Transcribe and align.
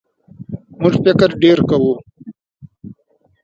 موږ 0.81 0.93
فکر 1.05 1.29
ډېر 1.43 1.59
کوو. 1.69 1.93